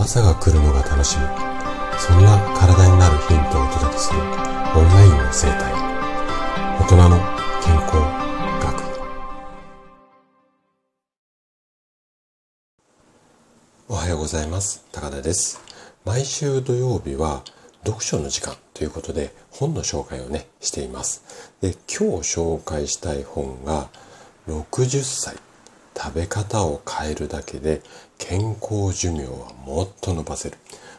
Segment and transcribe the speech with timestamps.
[0.00, 1.26] 朝が来るのが楽しみ。
[1.98, 4.26] そんな体になるヒントをお届けするオン
[4.88, 5.74] ラインの生態。
[6.80, 7.18] 大人の
[7.62, 7.96] 健康
[8.64, 8.80] 学。
[13.90, 14.86] おはようございます。
[14.90, 15.60] 高田です。
[16.06, 17.42] 毎週土曜日は
[17.84, 21.52] 読書の時間ということで本の紹介をねしています。
[21.60, 23.90] で今日紹介したい本が
[24.48, 25.36] 60歳。
[25.96, 27.82] 食べ方を変えるだけで
[28.18, 30.56] 健康寿命はもっと伸ばせる。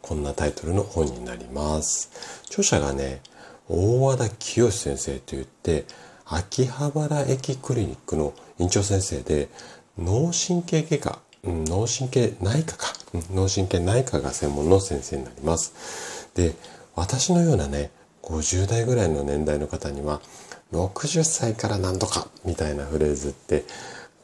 [0.00, 2.10] こんなタイトルの本になります。
[2.46, 3.20] 著者がね、
[3.68, 5.84] 大和田清先生といって、
[6.26, 9.48] 秋葉原駅クリニックの院長先生で、
[9.98, 12.86] 脳神経外科、脳神経内科か、
[13.32, 16.28] 脳神経内科が専門の先生になります。
[16.34, 16.54] で、
[16.96, 17.90] 私のようなね、
[18.22, 20.20] 50代ぐらいの年代の方には、
[20.72, 23.64] 60歳から何とかみたいなフレーズって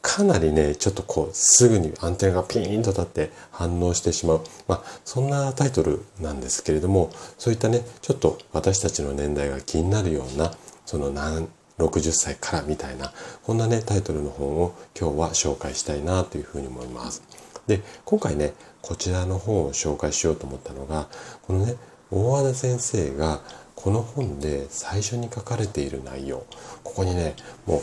[0.01, 4.41] かなりね、ちょっとこう、すぐにアンテナがピーンと立って反応してしまう。
[4.67, 10.53] まあ、そんなタイトルなんですけれども、そういったね、ちょっと私たちの年代が気になるような、
[10.85, 17.23] その何、60歳からみたいな、こんなね、タイトルの本を今日は紹介したいなというふうに思います。
[17.67, 21.07] で、今回ね、こちらの本を紹介しようと思ったのが、
[21.45, 21.75] このね、
[22.11, 23.41] 大和田先生が
[23.75, 26.45] この本で最初に書かれている内容、
[26.83, 27.35] ここにね、
[27.65, 27.81] もう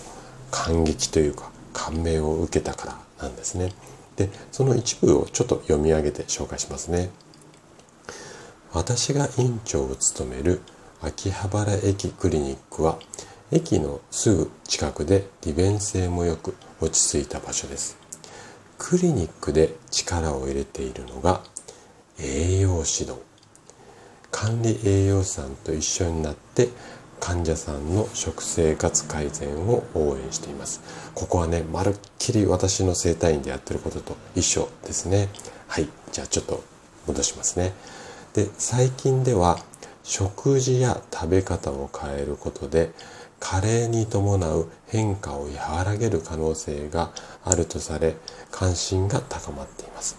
[0.51, 2.87] 感激というか、感銘を受けたか
[3.19, 3.71] らなんですね。
[4.17, 7.11] で、その一部をちょっと読み上げて紹介しますね。
[8.73, 10.63] 私が院長を務める
[11.03, 12.99] 秋葉原駅クリニックは
[13.53, 17.99] 駅のすぐ近くで利便性も良く落ち着いた場所です。
[18.79, 21.43] クリニックで力を入れているのが
[22.19, 23.17] 栄養指導。
[24.31, 26.69] 管理栄養士さんと一緒になって
[27.21, 30.81] 患者さんの食生活改善を応援しています。
[31.15, 35.29] ここはね、まるっきり私の整体院でやってることと一緒ですね。
[35.69, 35.89] はい。
[36.13, 36.63] じゃあちょっと
[37.07, 37.73] 戻しますね。
[38.35, 39.59] で、最近では
[40.03, 42.93] 食事や食べ方を変えることで
[43.41, 47.11] 加齢に伴う変化を和らげる可能性が
[47.45, 48.15] あるとされ
[48.53, 50.17] 関心が高まっています。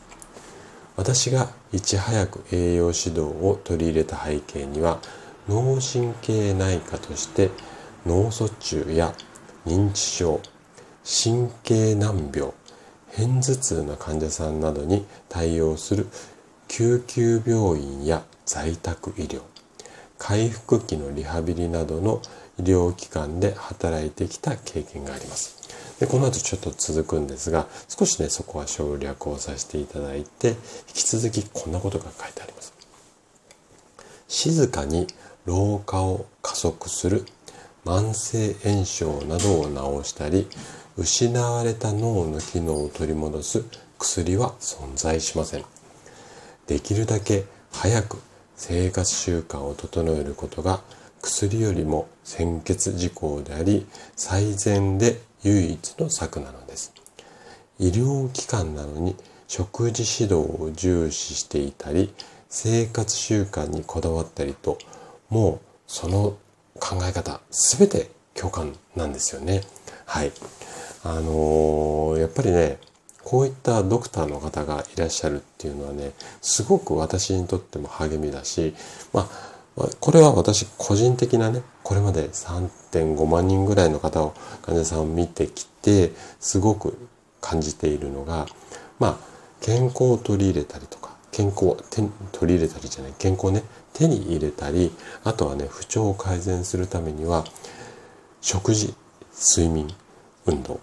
[0.97, 4.99] 私がいち早く栄養指導を取り入れた背景には
[5.49, 7.49] 脳神経内科として
[8.05, 9.13] 脳卒中や
[9.65, 10.41] 認知症
[11.03, 12.51] 神経難病
[13.15, 16.07] 片頭痛の患者さんなどに対応する
[16.67, 19.41] 救急病院や在宅医療
[20.17, 22.21] 回復期のリハビリなどの
[22.59, 25.55] 医療機関で働いてきた経験があります。
[25.99, 30.55] でこの後ちょっと続くんですが少しねそこは省略をさせていただいて引
[30.93, 32.73] き続きこんなことが書いてあります。
[34.27, 35.07] 静かに
[35.47, 37.25] 老化を加速する
[37.85, 40.45] 慢性炎症などを治したり
[40.97, 43.63] 失われた脳の機能を取り戻す
[43.97, 45.63] 薬は存在しません。
[46.67, 48.17] できるだけ早く
[48.57, 50.81] 生活習慣を整えることが
[51.21, 53.87] 薬よりも先決事項であり
[54.17, 56.91] 最善で唯一の策なのです。
[57.79, 59.15] 医療機関なのに
[59.47, 62.13] 食事指導を重視していたり
[62.49, 64.77] 生活習慣にこだわったりと
[65.29, 66.37] もうその
[66.79, 69.61] 考え方全て共感なんですよね。
[70.05, 70.31] はい。
[71.03, 72.79] あのー、やっぱりね、
[73.23, 78.73] こういったドクターの方がいらっしゃるっていうのはね、すごく私にとっても励みだし、
[79.11, 79.29] ま
[79.77, 86.97] あ、これは私個人的なね、これまで3.5万人ぐらいの方を、患者さんを見てきて、すごく
[87.41, 88.47] 感じているのが、
[88.97, 89.17] まあ、
[89.61, 91.77] 健康を取り入れたりとか、健康を
[92.31, 93.61] 取り入れたりじゃない、健康ね、
[93.93, 94.91] 手に入れたり、
[95.23, 97.45] あとはね、不調を改善するためには、
[98.41, 98.95] 食事、
[99.55, 99.87] 睡眠、
[100.47, 100.79] 運動。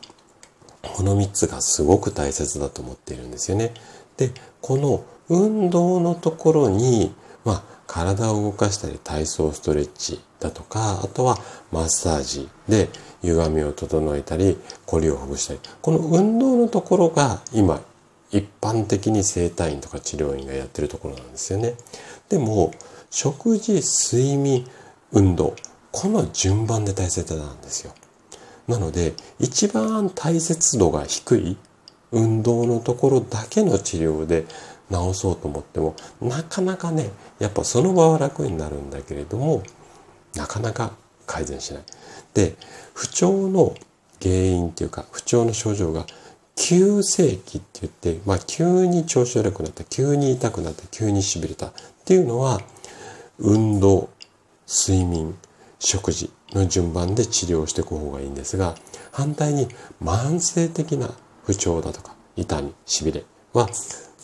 [0.80, 3.74] この3つがすごく大切だと思っているんですよね。
[4.16, 7.12] で、この運動のところに、
[7.44, 11.36] まあ、体を動かしたり体操ストレッチだとか、あとは
[11.72, 12.90] マッサージで
[13.22, 15.60] 歪みを整えたり、コリをほぐしたり。
[15.82, 17.80] この運動のところが今、
[18.34, 21.74] 一般的に整体院とか治療院がやってるところなんですよね。
[22.28, 22.72] でも、
[23.08, 24.66] 食事、睡眠、
[25.12, 25.54] 運動。
[25.92, 27.94] この順番で大切なんですよ。
[28.66, 31.56] なので、一番大切度が低い
[32.10, 34.46] 運動のところだけの治療で
[34.90, 39.62] 治そうと思っても、なかなかね、やっぱその場は楽になるんだけれども、
[40.34, 40.94] なかなか
[41.26, 41.82] 改善しない。
[42.34, 42.56] で、
[42.94, 43.76] 不調の
[44.20, 46.04] 原因っていうか、不調の症状が
[46.56, 51.72] 急性期って言って、まあ急に調子悪くなった、急に痛くなった、急に痺れたっ
[52.04, 52.60] ていうのは、
[53.38, 54.08] 運動、
[54.66, 55.36] 睡眠、
[55.78, 58.76] 食事の順番で治療していく方がいいんですが、
[59.10, 59.68] 反対に
[60.02, 61.10] 慢性的な
[61.44, 63.68] 不調だとか、痛み、痺れは、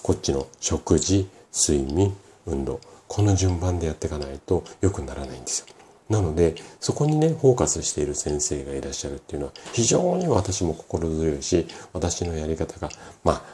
[0.03, 2.17] こっちの食事、睡眠、
[2.47, 2.81] 運動。
[3.09, 5.67] この順番でやっていかないと良くならないんですよ。
[6.11, 12.91] なので、そこにね、フォーカスしている先生がいらっしゃるっていうのは、非常に私も心強いし、私のやり方が、
[13.23, 13.45] ま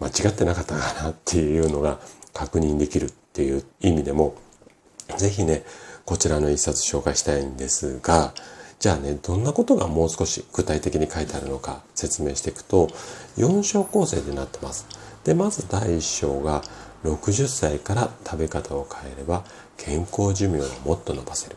[0.00, 1.98] あ、間違ってなかったかなっていうのが
[2.34, 4.34] 確認できるっていう意味でも、
[5.16, 5.64] ぜひね、
[6.04, 8.34] こちらの一冊紹介したいんですが、
[8.78, 12.88] じゃあね、どんなことがもう少し具体的に書いてあるのか説明していくと、
[13.38, 14.86] 4章構成でなってます。
[15.24, 16.62] で、まず第1章が、
[17.04, 19.44] 60歳から食べ方を変えれば
[19.76, 21.56] 健康寿命をもっと伸ばせる。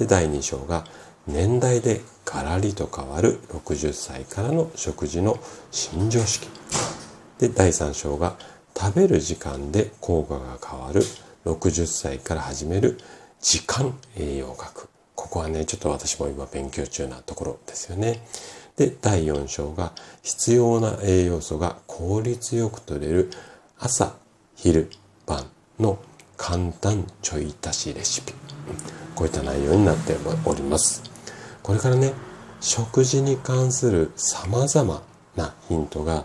[0.00, 0.86] で、第2章が、
[1.26, 5.38] 年代でガラリと変わる60歳からの食事の
[5.70, 6.48] 新常識。
[7.38, 8.36] で、第3章が、
[8.74, 11.02] 食べる時間で効果が変わる
[11.44, 12.98] 60歳から始める
[13.42, 14.88] 時間栄養学。
[15.14, 18.26] ここはね、ちょっと私も今勉強中なところですよね。
[18.76, 19.92] で、第4章が
[20.22, 23.30] 必要な栄養素が効率よく取れる
[23.78, 24.14] 朝、
[24.56, 24.88] 昼、
[25.26, 25.44] 晩
[25.78, 25.98] の
[26.38, 28.32] 簡単ちょい足しレシピ。
[29.20, 31.02] こういった内容になっております。
[31.62, 32.14] これからね、
[32.62, 35.02] 食事に関する様々
[35.36, 36.24] なヒントが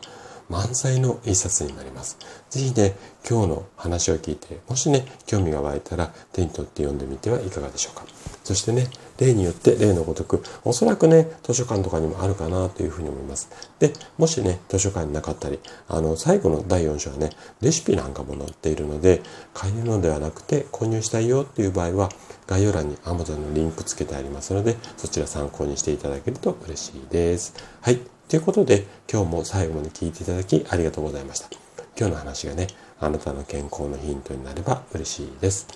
[0.50, 2.18] 満載の一冊になります。
[2.50, 2.96] ぜひね、
[3.28, 8.06] 今日の話を聞いて、もしね、興味が湧いたら手に取って読んでみてはいかがでしょうか。
[8.44, 8.88] そしてね、
[9.18, 13.50] 例によって例のごとく、おそらくね、図書館とかにもあるかなというふうに思います。
[13.80, 17.32] で、もしね、図書館になかったり、あの、最後の第4章はね、
[17.62, 19.22] レシピなんかも載っているので、
[19.54, 22.10] 買えるのではなくて購入したいよっていう場合は、
[22.46, 27.56] 概要欄に Amazon のリンクつけてありますので、そちら参考にしていただけると嬉しいです。
[27.82, 28.15] はい。
[28.28, 31.50] ということで、今日も最後まで聞いていただきありがとうございました。
[31.98, 32.68] 今日の話がね、
[33.00, 35.68] あなたの健康のヒントになれば嬉しいです。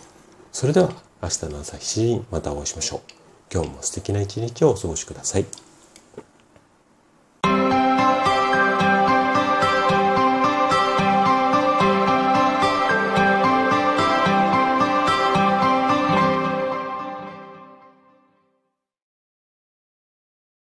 [0.51, 0.89] それでは、
[1.21, 2.99] 明日の朝7時にまたお会いしましょう。
[3.53, 5.68] 今日も素敵な一日をお過ごしください。